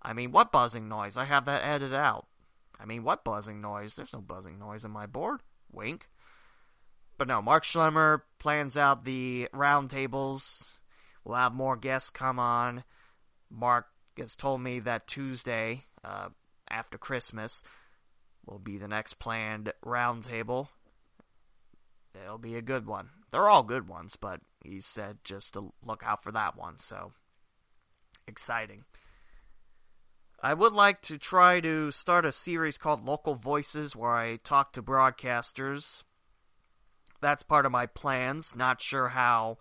I 0.02 0.14
mean, 0.14 0.32
what 0.32 0.52
buzzing 0.52 0.88
noise? 0.88 1.18
I 1.18 1.26
have 1.26 1.46
that 1.46 1.64
edited 1.64 1.96
out. 1.96 2.28
I 2.80 2.86
mean, 2.86 3.04
what 3.04 3.24
buzzing 3.24 3.62
noise? 3.62 3.96
There's 3.96 4.14
no 4.14 4.22
buzzing 4.22 4.60
noise 4.60 4.86
in 4.86 4.92
my 4.92 5.06
board. 5.06 5.42
Wink. 5.72 6.08
But 7.18 7.28
no, 7.28 7.42
Mark 7.42 7.64
Schlemmer 7.64 8.22
plans 8.38 8.78
out 8.78 9.04
the 9.04 9.50
roundtables. 9.54 10.78
We'll 11.24 11.36
have 11.36 11.54
more 11.54 11.76
guests 11.76 12.12
come 12.12 12.38
on. 12.40 12.84
Mark 13.50 13.88
has 14.18 14.36
told 14.36 14.62
me 14.62 14.80
that 14.82 15.08
Tuesday, 15.08 15.86
uh, 16.04 16.30
after 16.70 16.98
Christmas, 16.98 17.64
will 18.48 18.60
be 18.60 18.78
the 18.78 18.88
next 18.88 19.20
planned 19.20 19.74
roundtable. 19.86 20.70
It'll 22.16 22.38
be 22.38 22.56
a 22.56 22.62
good 22.62 22.88
one. 22.88 23.10
They're 23.32 23.50
all 23.50 23.64
good 23.64 23.88
ones, 23.88 24.16
but 24.16 24.42
he 24.64 24.80
said 24.80 25.18
just 25.24 25.54
to 25.54 25.74
look 25.84 26.02
out 26.06 26.24
for 26.24 26.32
that 26.32 26.58
one, 26.58 26.80
so 26.80 27.12
exciting. 28.28 28.86
I 30.42 30.54
would 30.54 30.74
like 30.74 31.02
to 31.04 31.18
try 31.18 31.60
to 31.60 31.92
start 31.92 32.26
a 32.26 32.32
series 32.32 32.78
called 32.78 33.06
Local 33.06 33.36
Voices 33.36 33.96
where 33.96 34.16
I 34.16 34.38
talk 34.38 34.72
to 34.74 34.84
broadcasters 34.84 36.04
that's 37.22 37.44
part 37.44 37.66
of 37.66 37.72
my 37.72 37.86
plans. 37.86 38.56
Not 38.56 38.82
sure 38.82 39.10
how 39.10 39.58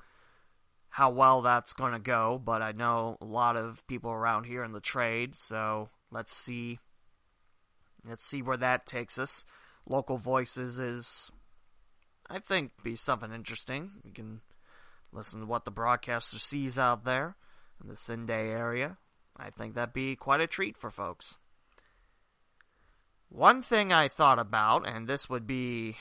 how 0.90 1.11
well 1.11 1.43
that's 1.43 1.73
going 1.75 1.93
to 1.93 1.99
go, 1.99 2.40
but 2.43 2.62
I 2.62 2.73
know 2.73 3.19
a 3.21 3.25
lot 3.25 3.57
of 3.57 3.87
people 3.87 4.11
around 4.11 4.45
here 4.45 4.64
in 4.64 4.73
the 4.73 4.81
trade, 4.81 5.37
so 5.37 5.90
let's 6.11 6.35
see 6.35 6.78
let's 8.08 8.25
see 8.25 8.42
where 8.42 8.56
that 8.56 8.86
takes 8.86 9.18
us. 9.18 9.44
Local 9.88 10.16
voices 10.16 10.78
is 10.78 11.30
I 12.28 12.38
think 12.38 12.72
be 12.82 12.96
something 12.96 13.32
interesting. 13.32 13.92
You 14.04 14.12
can 14.12 14.40
listen 15.12 15.40
to 15.40 15.46
what 15.46 15.64
the 15.64 15.70
broadcaster 15.70 16.38
sees 16.38 16.78
out 16.78 17.04
there 17.04 17.36
in 17.80 17.88
the 17.88 17.94
Cinday 17.94 18.50
area. 18.50 18.98
I 19.36 19.50
think 19.50 19.75
that'd 19.75 19.94
be 19.94 20.16
quite 20.16 20.40
a 20.40 20.46
treat 20.46 20.76
for 20.76 20.90
folks. 20.90 21.38
One 23.28 23.62
thing 23.62 23.92
I 23.92 24.08
thought 24.08 24.38
about, 24.38 24.86
and 24.86 25.08
this 25.08 25.28
would 25.28 25.46
be 25.46 25.96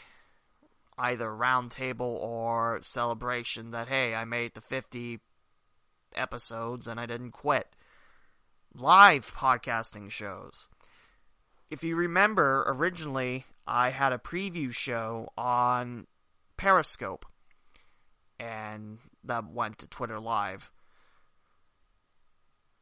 either 0.97 1.27
roundtable 1.27 2.01
or 2.01 2.79
celebration 2.81 3.71
that 3.71 3.87
hey, 3.87 4.15
I 4.15 4.25
made 4.25 4.53
the 4.53 4.61
50 4.61 5.19
episodes 6.15 6.87
and 6.87 6.99
I 6.99 7.05
didn't 7.05 7.31
quit. 7.31 7.67
Live 8.73 9.33
podcasting 9.35 10.09
shows. 10.09 10.69
If 11.75 11.83
you 11.83 11.97
remember, 11.97 12.63
originally 12.67 13.43
I 13.67 13.89
had 13.89 14.13
a 14.13 14.17
preview 14.17 14.73
show 14.73 15.33
on 15.37 16.07
Periscope 16.55 17.25
and 18.39 18.99
that 19.25 19.51
went 19.51 19.79
to 19.79 19.87
Twitter 19.89 20.17
Live. 20.17 20.71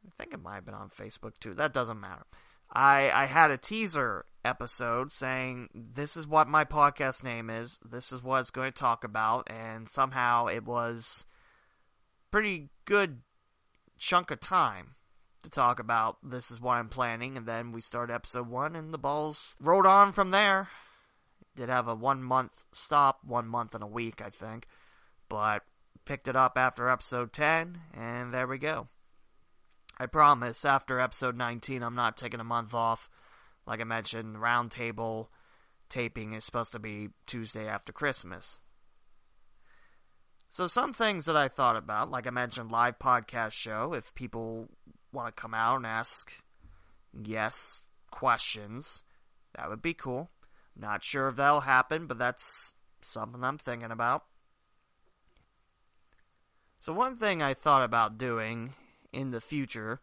I 0.06 0.10
think 0.16 0.32
it 0.32 0.40
might 0.40 0.54
have 0.54 0.64
been 0.64 0.76
on 0.76 0.90
Facebook 0.90 1.32
too. 1.40 1.54
That 1.54 1.74
doesn't 1.74 1.98
matter. 1.98 2.22
I 2.72 3.10
I 3.10 3.26
had 3.26 3.50
a 3.50 3.58
teaser 3.58 4.26
episode 4.44 5.10
saying 5.10 5.70
this 5.74 6.16
is 6.16 6.28
what 6.28 6.46
my 6.46 6.64
podcast 6.64 7.24
name 7.24 7.50
is. 7.50 7.80
This 7.84 8.12
is 8.12 8.22
what 8.22 8.42
it's 8.42 8.52
going 8.52 8.72
to 8.72 8.78
talk 8.78 9.02
about, 9.02 9.50
and 9.50 9.88
somehow 9.88 10.46
it 10.46 10.64
was 10.64 11.26
pretty 12.30 12.68
good 12.84 13.22
chunk 13.98 14.30
of 14.30 14.38
time 14.38 14.94
to 15.44 15.50
talk 15.50 15.78
about 15.78 16.18
this 16.22 16.50
is 16.50 16.60
what 16.60 16.74
I'm 16.74 16.88
planning, 16.88 17.36
and 17.36 17.46
then 17.46 17.72
we 17.72 17.80
start 17.80 18.10
episode 18.10 18.48
one, 18.48 18.74
and 18.74 18.92
the 18.92 18.98
balls 18.98 19.56
rolled 19.60 19.86
on 19.86 20.12
from 20.12 20.30
there. 20.30 20.68
Did 21.56 21.68
have 21.68 21.86
a 21.86 21.94
one 21.94 22.22
month 22.22 22.64
stop, 22.72 23.20
one 23.24 23.46
month 23.46 23.74
and 23.74 23.84
a 23.84 23.86
week, 23.86 24.20
I 24.20 24.30
think, 24.30 24.66
but 25.28 25.62
picked 26.04 26.28
it 26.28 26.36
up 26.36 26.54
after 26.56 26.88
episode 26.88 27.32
10, 27.32 27.78
and 27.94 28.34
there 28.34 28.46
we 28.46 28.58
go. 28.58 28.88
I 29.98 30.06
promise, 30.06 30.64
after 30.64 30.98
episode 30.98 31.36
19, 31.36 31.82
I'm 31.82 31.94
not 31.94 32.16
taking 32.16 32.40
a 32.40 32.44
month 32.44 32.74
off. 32.74 33.08
Like 33.66 33.80
I 33.80 33.84
mentioned, 33.84 34.36
roundtable 34.36 35.28
taping 35.88 36.32
is 36.32 36.44
supposed 36.44 36.72
to 36.72 36.78
be 36.78 37.10
Tuesday 37.26 37.68
after 37.68 37.92
Christmas. 37.92 38.60
So, 40.50 40.66
some 40.66 40.92
things 40.92 41.24
that 41.24 41.36
I 41.36 41.48
thought 41.48 41.76
about, 41.76 42.10
like 42.10 42.26
I 42.26 42.30
mentioned, 42.30 42.70
live 42.70 42.98
podcast 42.98 43.52
show, 43.52 43.92
if 43.92 44.14
people 44.14 44.68
want 45.14 45.34
to 45.34 45.40
come 45.40 45.54
out 45.54 45.76
and 45.76 45.86
ask 45.86 46.32
yes 47.12 47.82
questions, 48.10 49.02
that 49.54 49.70
would 49.70 49.82
be 49.82 49.94
cool. 49.94 50.30
Not 50.76 51.04
sure 51.04 51.28
if 51.28 51.36
that'll 51.36 51.60
happen, 51.60 52.06
but 52.06 52.18
that's 52.18 52.74
something 53.00 53.42
I'm 53.42 53.58
thinking 53.58 53.92
about. 53.92 54.24
So, 56.80 56.92
one 56.92 57.16
thing 57.16 57.40
I 57.40 57.54
thought 57.54 57.84
about 57.84 58.18
doing 58.18 58.74
in 59.12 59.30
the 59.30 59.40
future, 59.40 60.00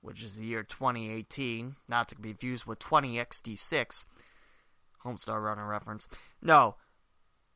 which 0.00 0.22
is 0.22 0.36
the 0.36 0.46
year 0.46 0.62
2018, 0.62 1.76
not 1.88 2.08
to 2.08 2.16
be 2.16 2.30
confused 2.30 2.64
with 2.64 2.78
20XD6, 2.78 4.06
Homestar 5.04 5.42
Runner 5.42 5.66
reference. 5.66 6.06
No, 6.40 6.76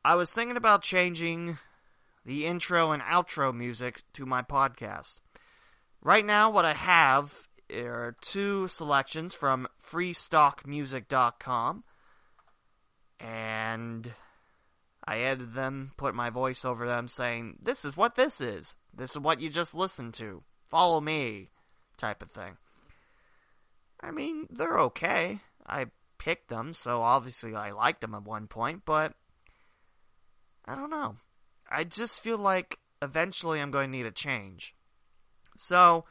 I 0.03 0.15
was 0.15 0.31
thinking 0.31 0.57
about 0.57 0.83
changing 0.83 1.57
the 2.25 2.45
intro 2.45 2.91
and 2.91 3.01
outro 3.01 3.55
music 3.55 4.03
to 4.13 4.25
my 4.25 4.41
podcast. 4.41 5.21
Right 6.05 6.23
now, 6.23 6.51
what 6.51 6.65
I 6.65 6.75
have 6.75 7.33
are 7.73 8.15
two 8.21 8.67
selections 8.67 9.33
from 9.33 9.67
freestockmusic.com, 9.91 11.83
and 13.19 14.13
I 15.03 15.17
edited 15.17 15.55
them, 15.55 15.93
put 15.97 16.13
my 16.13 16.29
voice 16.29 16.63
over 16.63 16.85
them, 16.85 17.07
saying, 17.07 17.57
This 17.59 17.83
is 17.83 17.97
what 17.97 18.13
this 18.13 18.39
is. 18.39 18.75
This 18.93 19.11
is 19.13 19.17
what 19.17 19.41
you 19.41 19.49
just 19.49 19.73
listened 19.73 20.13
to 20.15 20.43
follow 20.69 21.01
me 21.01 21.49
type 21.97 22.21
of 22.21 22.29
thing. 22.29 22.57
I 23.99 24.11
mean, 24.11 24.45
they're 24.51 24.77
okay. 24.81 25.39
I 25.65 25.87
picked 26.19 26.49
them, 26.49 26.75
so 26.75 27.01
obviously 27.01 27.55
I 27.55 27.71
liked 27.71 28.01
them 28.01 28.13
at 28.13 28.25
one 28.25 28.45
point, 28.45 28.83
but 28.85 29.13
I 30.65 30.75
don't 30.75 30.91
know. 30.91 31.15
I 31.67 31.83
just 31.83 32.21
feel 32.21 32.37
like 32.37 32.77
eventually 33.01 33.59
I'm 33.59 33.71
going 33.71 33.91
to 33.91 33.97
need 33.97 34.05
a 34.05 34.11
change. 34.11 34.75
So, 35.57 36.05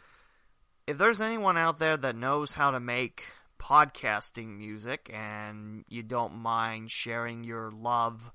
if 0.86 0.98
there's 0.98 1.20
anyone 1.20 1.56
out 1.56 1.78
there 1.78 1.96
that 1.96 2.16
knows 2.16 2.54
how 2.54 2.70
to 2.70 2.80
make 2.80 3.24
podcasting 3.58 4.58
music 4.58 5.10
and 5.12 5.84
you 5.88 6.02
don't 6.02 6.34
mind 6.34 6.90
sharing 6.90 7.44
your 7.44 7.70
love 7.70 8.30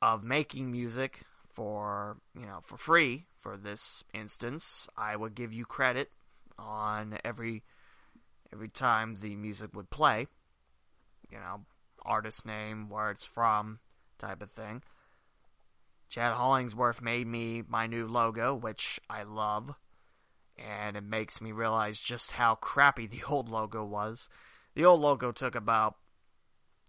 of 0.00 0.24
making 0.24 0.70
music 0.70 1.20
for, 1.52 2.16
you 2.34 2.46
know, 2.46 2.60
for 2.64 2.78
free 2.78 3.24
for 3.40 3.56
this 3.56 4.04
instance, 4.14 4.88
I 4.96 5.16
would 5.16 5.34
give 5.34 5.52
you 5.52 5.64
credit 5.64 6.10
on 6.58 7.18
every 7.24 7.62
every 8.52 8.68
time 8.68 9.16
the 9.20 9.36
music 9.36 9.74
would 9.74 9.90
play. 9.90 10.26
You 11.30 11.38
know, 11.38 11.60
artist 12.02 12.44
name, 12.44 12.88
where 12.88 13.10
it's 13.10 13.26
from, 13.26 13.78
type 14.18 14.42
of 14.42 14.50
thing. 14.50 14.82
Chad 16.08 16.32
Hollingsworth 16.32 17.00
made 17.00 17.26
me 17.26 17.62
my 17.68 17.86
new 17.86 18.06
logo, 18.06 18.54
which 18.54 19.00
I 19.08 19.22
love, 19.22 19.74
and 20.60 20.96
it 20.96 21.04
makes 21.04 21.40
me 21.40 21.52
realize 21.52 22.00
just 22.00 22.32
how 22.32 22.54
crappy 22.54 23.06
the 23.06 23.22
old 23.28 23.48
logo 23.48 23.84
was. 23.84 24.28
The 24.74 24.84
old 24.84 25.00
logo 25.00 25.32
took 25.32 25.54
about 25.54 25.96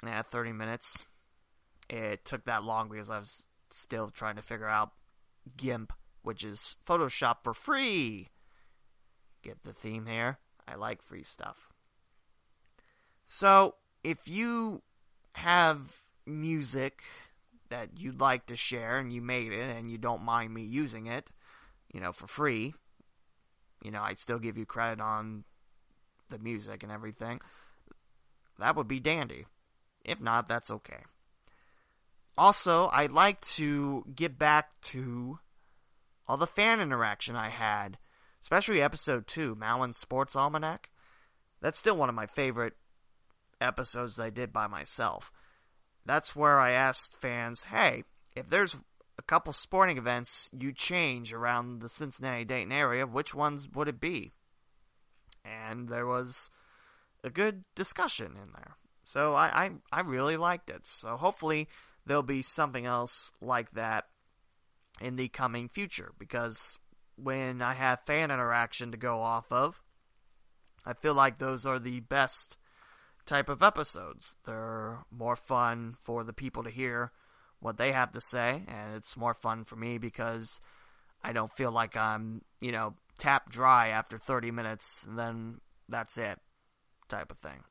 eh, 0.06 0.22
30 0.30 0.52
minutes. 0.52 1.06
It 1.90 2.24
took 2.26 2.46
that 2.46 2.64
long 2.64 2.90
because 2.90 3.10
I 3.10 3.20
was 3.20 3.46
still 3.70 4.10
trying 4.10 4.36
to 4.36 4.42
figure 4.42 4.68
out 4.68 4.92
GIMP 5.58 5.94
which 6.24 6.44
is 6.44 6.76
Photoshop 6.88 7.38
for 7.44 7.54
free. 7.54 8.30
Get 9.42 9.64
the 9.64 9.74
theme 9.74 10.06
here? 10.06 10.38
I 10.68 10.76
like 10.76 11.02
free 11.02 11.24
stuff. 11.24 11.70
So, 13.28 13.76
if 14.04 14.28
you 14.28 14.82
have 15.34 16.04
music 16.26 17.02
that 17.70 17.98
you'd 17.98 18.20
like 18.20 18.46
to 18.48 18.56
share 18.56 18.98
and 18.98 19.12
you 19.12 19.22
made 19.22 19.52
it 19.52 19.76
and 19.76 19.90
you 19.90 19.98
don't 19.98 20.24
mind 20.24 20.54
me 20.54 20.64
using 20.64 21.08
it, 21.08 21.32
you 21.92 22.00
know, 22.00 22.12
for 22.12 22.28
free, 22.28 22.74
you 23.82 23.92
know, 23.92 24.02
I'd 24.02 24.20
still 24.20 24.40
give 24.40 24.58
you 24.58 24.66
credit 24.66 25.02
on 25.02 25.44
the 26.30 26.40
music 26.40 26.84
and 26.84 26.92
everything. 26.92 27.42
That 28.60 28.76
would 28.76 28.88
be 28.88 29.00
dandy. 29.00 29.46
If 30.04 30.20
not, 30.20 30.48
that's 30.48 30.72
okay. 30.72 31.04
Also, 32.38 32.90
I'd 32.92 33.12
like 33.12 33.42
to 33.42 34.06
get 34.16 34.40
back 34.40 34.70
to 34.82 35.40
all 36.28 36.38
the 36.38 36.48
fan 36.48 36.80
interaction 36.80 37.36
I 37.36 37.50
had, 37.50 37.98
especially 38.42 38.82
episode 38.82 39.28
2, 39.28 39.56
Malin 39.56 39.94
Sports 39.94 40.36
Almanac. 40.36 40.90
That's 41.62 41.78
still 41.78 41.98
one 41.98 42.10
of 42.10 42.16
my 42.16 42.26
favorite 42.26 42.74
episodes 43.60 44.20
I 44.20 44.30
did 44.30 44.52
by 44.52 44.68
myself. 44.68 45.32
That's 46.06 46.36
where 46.36 46.60
I 46.60 46.72
asked 46.72 47.16
fans, 47.16 47.64
hey, 47.64 48.06
if 48.36 48.50
there's 48.50 48.76
couple 49.32 49.54
sporting 49.54 49.98
events 49.98 50.50
you 50.52 50.74
change 50.74 51.32
around 51.32 51.82
the 51.82 51.88
Cincinnati 51.88 52.44
Dayton 52.44 52.74
area, 52.74 53.08
which 53.08 53.34
ones 53.34 53.66
would 53.74 53.88
it 53.88 53.98
be? 53.98 54.34
And 55.46 55.88
there 55.88 56.06
was 56.06 56.50
a 57.24 57.30
good 57.30 57.64
discussion 57.74 58.34
in 58.34 58.52
there. 58.52 58.76
So 59.06 59.34
I, 59.34 59.46
I, 59.48 59.70
I 59.90 60.02
really 60.02 60.36
liked 60.36 60.70
it. 60.70 60.86
So 60.86 61.16
hopefully 61.16 61.70
there'll 62.06 62.24
be 62.24 62.42
something 62.42 62.86
else 62.86 63.32
like 63.40 63.72
that 63.72 64.08
in 65.00 65.16
the 65.16 65.30
coming 65.30 65.70
future 65.70 66.12
because 66.20 66.78
when 67.16 67.62
I 67.62 67.74
have 67.76 68.02
fan 68.06 68.32
interaction 68.32 68.92
to 68.92 68.98
go 68.98 69.22
off 69.22 69.50
of, 69.50 69.82
I 70.86 70.92
feel 70.92 71.14
like 71.14 71.38
those 71.38 71.66
are 71.66 71.80
the 71.80 72.02
best 72.02 72.58
type 73.26 73.48
of 73.48 73.64
episodes. 73.64 74.36
They're 74.46 75.06
more 75.10 75.38
fun 75.38 75.96
for 76.04 76.26
the 76.26 76.34
people 76.34 76.64
to 76.64 76.70
hear 76.70 77.14
what 77.62 77.78
they 77.78 77.92
have 77.94 78.12
to 78.12 78.22
say, 78.22 78.64
and 78.68 78.96
it's 78.96 79.16
more 79.16 79.34
fun 79.34 79.64
for 79.64 79.76
me 79.78 79.98
because 79.98 80.60
I 81.24 81.32
don't 81.32 81.52
feel 81.52 81.72
like 81.72 81.96
I'm, 81.96 82.42
you 82.60 82.72
know, 82.72 82.96
tapped 83.18 83.52
dry 83.52 83.90
after 83.90 84.18
30 84.18 84.52
minutes 84.52 85.06
and 85.08 85.18
then 85.18 85.62
that's 85.88 86.18
it 86.18 86.40
type 87.08 87.32
of 87.32 87.38
thing. 87.38 87.64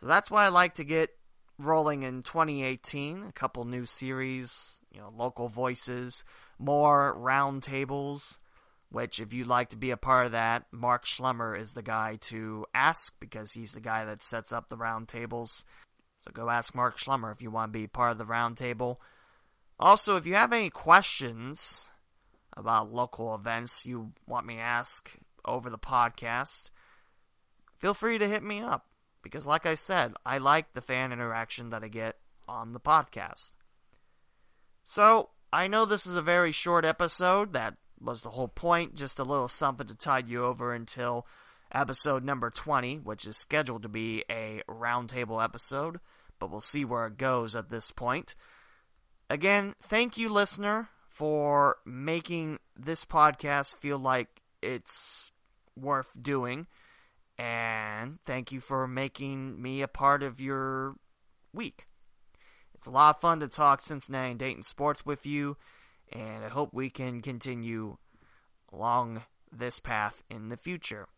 So 0.00 0.06
that's 0.06 0.30
why 0.30 0.44
I 0.44 0.48
like 0.48 0.74
to 0.76 0.84
get 0.84 1.10
rolling 1.58 2.02
in 2.02 2.22
2018. 2.22 3.26
A 3.28 3.32
couple 3.32 3.64
new 3.64 3.86
series, 3.86 4.80
you 4.90 5.00
know, 5.00 5.12
local 5.16 5.48
voices, 5.48 6.24
more 6.58 7.16
roundtables. 7.16 8.38
Which, 8.90 9.18
if 9.18 9.32
you'd 9.32 9.48
like 9.48 9.70
to 9.70 9.76
be 9.76 9.90
a 9.90 9.96
part 9.96 10.26
of 10.26 10.32
that, 10.32 10.66
Mark 10.70 11.04
Schlemmer 11.04 11.58
is 11.58 11.72
the 11.72 11.82
guy 11.82 12.16
to 12.22 12.64
ask 12.72 13.12
because 13.18 13.50
he's 13.50 13.72
the 13.72 13.80
guy 13.80 14.04
that 14.04 14.22
sets 14.22 14.52
up 14.52 14.68
the 14.68 14.76
roundtables. 14.76 15.64
So 16.24 16.30
go 16.32 16.48
ask 16.48 16.74
Mark 16.74 16.98
Schlemmer 16.98 17.32
if 17.32 17.42
you 17.42 17.50
want 17.50 17.72
to 17.72 17.78
be 17.78 17.86
part 17.86 18.12
of 18.12 18.18
the 18.18 18.24
roundtable. 18.24 18.96
Also, 19.78 20.16
if 20.16 20.24
you 20.24 20.34
have 20.34 20.54
any 20.54 20.70
questions 20.70 21.90
about 22.56 22.90
local 22.90 23.34
events 23.34 23.84
you 23.84 24.12
want 24.26 24.46
me 24.46 24.54
to 24.54 24.60
ask 24.60 25.10
over 25.44 25.68
the 25.68 25.78
podcast, 25.78 26.70
feel 27.76 27.92
free 27.92 28.16
to 28.16 28.26
hit 28.26 28.42
me 28.42 28.60
up 28.60 28.86
because, 29.22 29.46
like 29.46 29.66
I 29.66 29.74
said, 29.74 30.14
I 30.24 30.38
like 30.38 30.72
the 30.72 30.80
fan 30.80 31.12
interaction 31.12 31.68
that 31.70 31.84
I 31.84 31.88
get 31.88 32.16
on 32.48 32.72
the 32.72 32.80
podcast. 32.80 33.50
So, 34.82 35.28
I 35.52 35.66
know 35.66 35.84
this 35.84 36.06
is 36.06 36.16
a 36.16 36.22
very 36.22 36.52
short 36.52 36.86
episode. 36.86 37.52
That 37.52 37.74
was 38.00 38.22
the 38.22 38.30
whole 38.30 38.48
point, 38.48 38.94
just 38.94 39.18
a 39.18 39.24
little 39.24 39.48
something 39.48 39.86
to 39.88 39.94
tide 39.94 40.28
you 40.28 40.44
over 40.44 40.72
until 40.72 41.26
episode 41.74 42.24
number 42.24 42.50
20, 42.50 42.98
which 42.98 43.26
is 43.26 43.36
scheduled 43.36 43.82
to 43.82 43.88
be 43.88 44.24
a 44.30 44.62
roundtable 44.68 45.42
episode, 45.42 45.98
but 46.38 46.50
we'll 46.50 46.60
see 46.60 46.84
where 46.84 47.06
it 47.06 47.18
goes 47.18 47.56
at 47.56 47.68
this 47.68 47.90
point. 47.90 48.34
Again, 49.28 49.74
thank 49.82 50.16
you, 50.16 50.28
listener, 50.28 50.88
for 51.08 51.76
making 51.84 52.58
this 52.76 53.04
podcast 53.04 53.76
feel 53.76 53.98
like 53.98 54.28
it's 54.62 55.32
worth 55.76 56.10
doing. 56.20 56.66
And 57.36 58.18
thank 58.24 58.52
you 58.52 58.60
for 58.60 58.86
making 58.86 59.60
me 59.60 59.82
a 59.82 59.88
part 59.88 60.22
of 60.22 60.40
your 60.40 60.94
week. 61.52 61.88
It's 62.74 62.86
a 62.86 62.90
lot 62.90 63.16
of 63.16 63.20
fun 63.20 63.40
to 63.40 63.48
talk 63.48 63.80
Cincinnati 63.80 64.30
and 64.30 64.38
Dayton 64.38 64.62
sports 64.62 65.04
with 65.04 65.24
you, 65.26 65.56
and 66.12 66.44
I 66.44 66.48
hope 66.48 66.72
we 66.72 66.90
can 66.90 67.22
continue 67.22 67.96
along 68.72 69.22
this 69.50 69.78
path 69.78 70.22
in 70.28 70.48
the 70.48 70.56
future. 70.56 71.08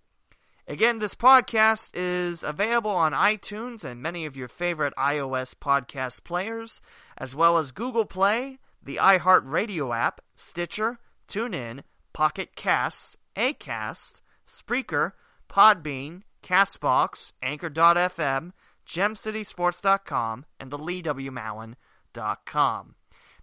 Again, 0.68 0.98
this 0.98 1.14
podcast 1.14 1.92
is 1.94 2.42
available 2.42 2.90
on 2.90 3.12
iTunes 3.12 3.84
and 3.84 4.02
many 4.02 4.26
of 4.26 4.36
your 4.36 4.48
favorite 4.48 4.92
iOS 4.98 5.54
podcast 5.54 6.24
players, 6.24 6.82
as 7.16 7.36
well 7.36 7.56
as 7.56 7.70
Google 7.70 8.04
Play, 8.04 8.58
the 8.82 8.96
iHeartRadio 8.96 9.96
app, 9.96 10.20
Stitcher, 10.34 10.98
TuneIn, 11.28 11.84
Pocket 12.12 12.56
Casts, 12.56 13.16
Acast, 13.36 14.20
Spreaker, 14.44 15.12
Podbean, 15.48 16.22
Castbox, 16.42 17.34
Anchor.fm, 17.40 18.50
GemCitySports.com, 18.86 20.46
and 20.58 20.72
the 20.72 20.78
LeeWMowen.com. 20.78 22.94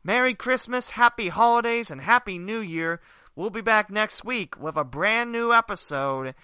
Merry 0.03 0.33
Christmas, 0.33 0.89
Happy 0.89 1.29
Holidays, 1.29 1.89
and 1.89 2.01
Happy 2.01 2.38
New 2.38 2.59
Year. 2.59 2.99
We'll 3.36 3.49
be 3.49 3.62
back 3.62 3.89
next 3.89 4.23
week 4.25 4.59
with 4.59 4.75
a 4.75 4.83
brand 4.83 5.31
new 5.31 5.53
episode. 5.53 6.36